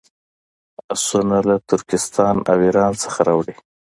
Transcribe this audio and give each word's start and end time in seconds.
آسونه 0.93 1.37
له 1.47 1.55
ترکستان 1.69 2.35
او 2.51 2.57
ایران 2.65 2.93
څخه 3.03 3.19
راوړي. 3.27 3.55